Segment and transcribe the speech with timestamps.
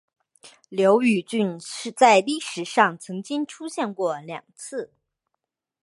[0.71, 1.59] 刈羽郡
[1.95, 4.91] 在历史上曾经出现过两次。